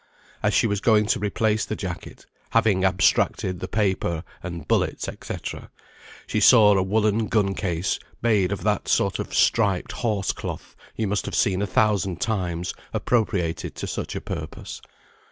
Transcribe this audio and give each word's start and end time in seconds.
As 0.41 0.51
she 0.55 0.65
was 0.65 0.81
going 0.81 1.05
to 1.05 1.19
replace 1.19 1.63
the 1.63 1.75
jacket, 1.75 2.25
having 2.53 2.83
abstracted 2.83 3.59
the 3.59 3.67
paper, 3.67 4.23
and 4.41 4.67
bullets, 4.67 5.07
&c., 5.07 5.35
she 6.25 6.39
saw 6.39 6.75
a 6.75 6.81
woollen 6.81 7.27
gun 7.27 7.53
case 7.53 7.99
made 8.19 8.51
of 8.51 8.63
that 8.63 8.87
sort 8.87 9.19
of 9.19 9.31
striped 9.31 9.91
horse 9.91 10.31
cloth 10.31 10.75
you 10.95 11.05
must 11.07 11.25
have 11.27 11.35
seen 11.35 11.61
a 11.61 11.67
thousand 11.67 12.19
times 12.19 12.73
appropriated 12.95 13.75
to 13.75 13.85
such 13.85 14.15
a 14.15 14.21
purpose. 14.21 14.81